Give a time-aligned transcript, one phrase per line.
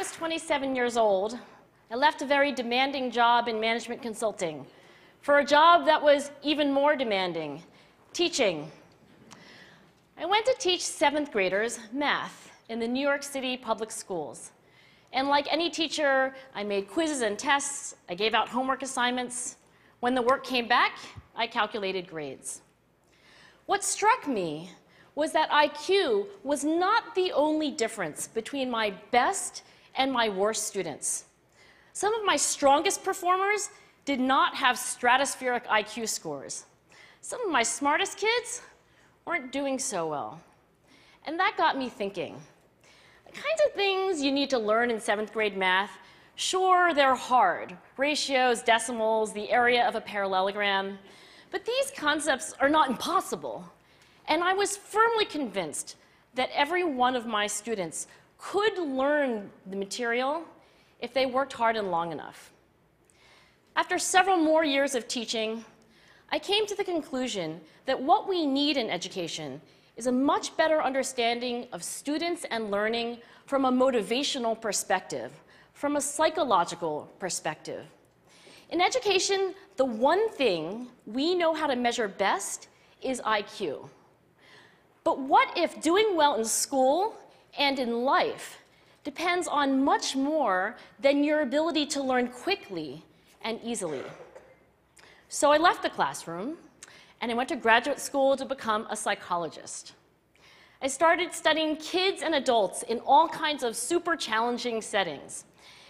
[0.00, 1.38] was 27 years old,
[1.90, 4.64] I left a very demanding job in management consulting
[5.20, 7.62] for a job that was even more demanding
[8.14, 8.72] teaching.
[10.18, 14.52] I went to teach seventh graders math in the New York City public schools.
[15.12, 19.56] And like any teacher, I made quizzes and tests, I gave out homework assignments.
[20.00, 20.98] When the work came back,
[21.36, 22.62] I calculated grades.
[23.66, 24.70] What struck me
[25.14, 29.62] was that IQ was not the only difference between my best
[29.96, 31.24] and my worst students.
[31.92, 33.70] Some of my strongest performers
[34.04, 36.64] did not have stratospheric IQ scores.
[37.20, 38.62] Some of my smartest kids
[39.26, 40.40] weren't doing so well.
[41.26, 42.36] And that got me thinking.
[43.26, 45.90] The kinds of things you need to learn in seventh grade math,
[46.34, 50.98] sure, they're hard ratios, decimals, the area of a parallelogram.
[51.50, 53.64] But these concepts are not impossible.
[54.30, 55.96] And I was firmly convinced
[56.34, 58.06] that every one of my students
[58.38, 60.44] could learn the material
[61.00, 62.52] if they worked hard and long enough.
[63.74, 65.64] After several more years of teaching,
[66.30, 69.60] I came to the conclusion that what we need in education
[69.96, 75.32] is a much better understanding of students and learning from a motivational perspective,
[75.72, 77.84] from a psychological perspective.
[78.70, 82.68] In education, the one thing we know how to measure best
[83.02, 83.88] is IQ.
[85.04, 87.14] But what if doing well in school
[87.58, 88.58] and in life
[89.02, 93.04] depends on much more than your ability to learn quickly
[93.42, 94.02] and easily?
[95.28, 96.56] So I left the classroom
[97.20, 99.92] and I went to graduate school to become a psychologist.
[100.82, 105.44] I started studying kids and adults in all kinds of super challenging settings.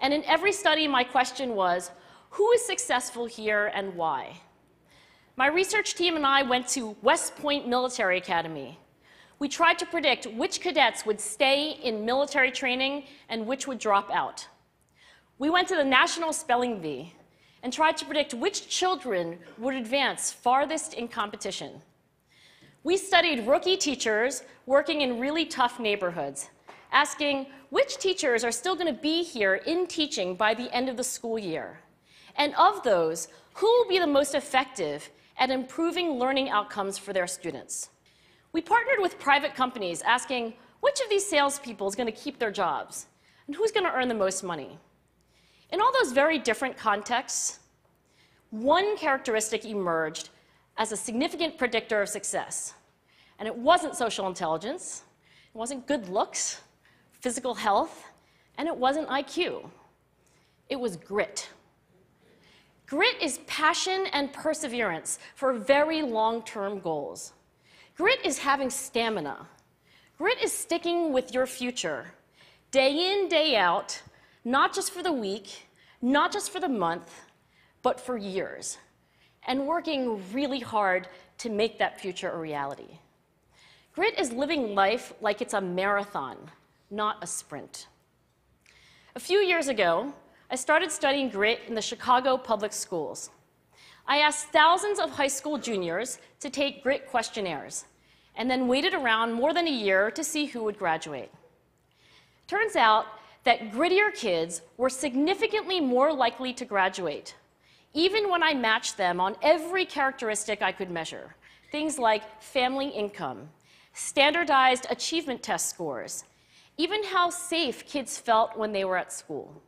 [0.00, 1.90] And in every study, my question was
[2.30, 4.40] who is successful here and why?
[5.36, 8.78] My research team and I went to West Point Military Academy.
[9.38, 14.10] We tried to predict which cadets would stay in military training and which would drop
[14.10, 14.46] out.
[15.38, 17.14] We went to the National Spelling Bee
[17.62, 21.82] and tried to predict which children would advance farthest in competition.
[22.84, 26.50] We studied rookie teachers working in really tough neighborhoods,
[26.90, 30.96] asking which teachers are still going to be here in teaching by the end of
[30.96, 31.80] the school year.
[32.36, 37.26] And of those, who will be the most effective at improving learning outcomes for their
[37.26, 37.90] students?
[38.52, 42.50] We partnered with private companies asking which of these salespeople is going to keep their
[42.50, 43.06] jobs
[43.46, 44.78] and who's going to earn the most money.
[45.70, 47.60] In all those very different contexts,
[48.50, 50.28] one characteristic emerged
[50.76, 52.74] as a significant predictor of success.
[53.38, 55.04] And it wasn't social intelligence,
[55.54, 56.60] it wasn't good looks,
[57.20, 58.04] physical health,
[58.58, 59.68] and it wasn't IQ.
[60.68, 61.48] It was grit.
[62.86, 67.32] Grit is passion and perseverance for very long term goals.
[67.96, 69.46] Grit is having stamina.
[70.16, 72.06] Grit is sticking with your future,
[72.70, 74.00] day in, day out,
[74.44, 75.66] not just for the week,
[76.00, 77.20] not just for the month,
[77.82, 78.78] but for years,
[79.46, 81.06] and working really hard
[81.38, 82.98] to make that future a reality.
[83.94, 86.38] Grit is living life like it's a marathon,
[86.90, 87.88] not a sprint.
[89.16, 90.14] A few years ago,
[90.50, 93.28] I started studying grit in the Chicago public schools.
[94.06, 97.84] I asked thousands of high school juniors to take grit questionnaires
[98.36, 101.30] and then waited around more than a year to see who would graduate.
[102.46, 103.06] Turns out
[103.44, 107.34] that grittier kids were significantly more likely to graduate,
[107.94, 111.34] even when I matched them on every characteristic I could measure.
[111.70, 113.48] Things like family income,
[113.94, 116.24] standardized achievement test scores,
[116.76, 119.62] even how safe kids felt when they were at school.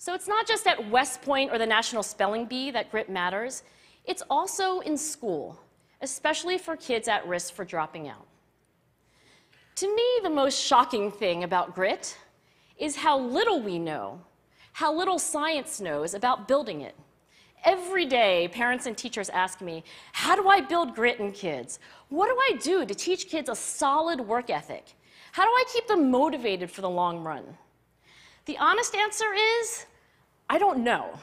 [0.00, 3.64] So it's not just at West Point or the National Spelling Bee that grit matters,
[4.06, 5.60] it's also in school,
[6.00, 8.26] especially for kids at risk for dropping out.
[9.74, 12.16] To me, the most shocking thing about grit
[12.78, 14.22] is how little we know,
[14.72, 16.96] how little science knows about building it.
[17.66, 21.78] Every day, parents and teachers ask me, How do I build grit in kids?
[22.08, 24.94] What do I do to teach kids a solid work ethic?
[25.32, 27.58] How do I keep them motivated for the long run?
[28.46, 29.86] The honest answer is
[30.48, 31.18] I don't know.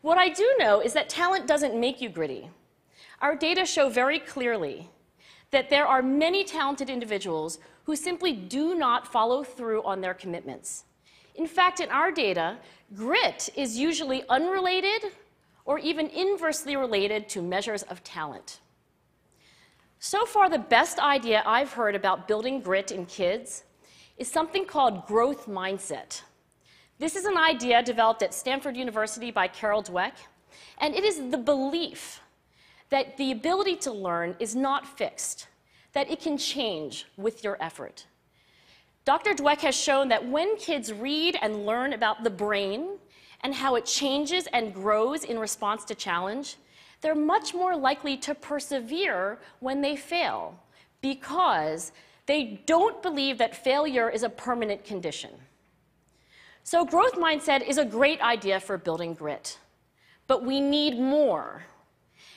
[0.00, 2.48] what I do know is that talent doesn't make you gritty.
[3.20, 4.88] Our data show very clearly
[5.50, 10.84] that there are many talented individuals who simply do not follow through on their commitments.
[11.34, 12.56] In fact, in our data,
[12.94, 15.12] grit is usually unrelated
[15.64, 18.60] or even inversely related to measures of talent.
[19.98, 23.64] So far, the best idea I've heard about building grit in kids
[24.16, 26.22] is something called growth mindset.
[26.98, 30.12] This is an idea developed at Stanford University by Carol Dweck,
[30.78, 32.20] and it is the belief
[32.90, 35.48] that the ability to learn is not fixed,
[35.92, 38.06] that it can change with your effort.
[39.04, 39.34] Dr.
[39.34, 42.98] Dweck has shown that when kids read and learn about the brain
[43.42, 46.56] and how it changes and grows in response to challenge,
[47.00, 50.58] they're much more likely to persevere when they fail
[51.02, 51.92] because
[52.26, 55.30] they don't believe that failure is a permanent condition.
[56.62, 59.58] So, growth mindset is a great idea for building grit,
[60.26, 61.64] but we need more.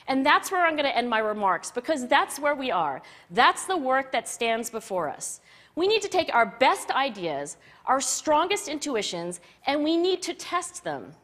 [0.06, 3.02] And that's where I'm going to end my remarks because that's where we are.
[3.30, 5.40] That's the work that stands before us.
[5.74, 7.56] We need to take our best ideas,
[7.86, 11.14] our strongest intuitions, and we need to test them.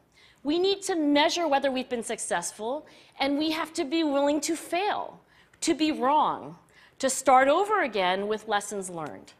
[0.42, 2.86] We need to measure whether we've been successful,
[3.18, 5.20] and we have to be willing to fail,
[5.62, 6.56] to be wrong,
[7.04, 9.34] to start over again with lessons learned.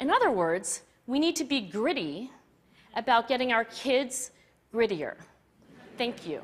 [0.00, 2.30] In other words, we need to be gritty
[2.94, 4.32] about getting our kids
[4.70, 5.16] grittier.
[5.96, 6.42] Thank you.